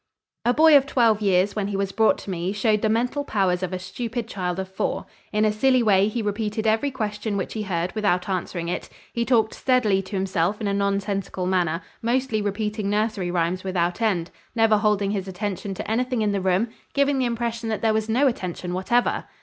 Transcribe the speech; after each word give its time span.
A 0.45 0.51
boy 0.51 0.75
of 0.75 0.87
twelve 0.87 1.21
years 1.21 1.55
when 1.55 1.67
he 1.67 1.77
was 1.77 1.91
brought 1.91 2.17
to 2.25 2.31
me 2.31 2.51
showed 2.53 2.81
the 2.81 2.89
mental 2.89 3.23
powers 3.23 3.61
of 3.61 3.71
a 3.71 3.77
stupid 3.77 4.27
child 4.27 4.57
of 4.57 4.67
four. 4.67 5.05
In 5.31 5.45
a 5.45 5.51
silly 5.51 5.83
way 5.83 6.07
he 6.07 6.23
repeated 6.23 6.65
every 6.65 6.89
question 6.89 7.37
which 7.37 7.53
he 7.53 7.61
heard 7.61 7.93
without 7.93 8.27
answering 8.27 8.67
it; 8.67 8.89
he 9.13 9.23
talked 9.23 9.53
steadily 9.53 10.01
to 10.01 10.15
himself 10.15 10.59
in 10.59 10.67
a 10.67 10.73
nonsensical 10.73 11.45
manner, 11.45 11.83
mostly 12.01 12.41
repeating 12.41 12.89
nursery 12.89 13.29
rhymes 13.29 13.63
without 13.63 14.01
end, 14.01 14.31
never 14.55 14.77
holding 14.79 15.11
his 15.11 15.27
attention 15.27 15.75
to 15.75 15.87
anything 15.87 16.23
in 16.23 16.31
the 16.31 16.41
room, 16.41 16.69
giving 16.95 17.19
the 17.19 17.25
impression 17.25 17.69
that 17.69 17.83
there 17.83 17.93
was 17.93 18.09
no 18.09 18.25
attention 18.25 18.73
whatever. 18.73 19.25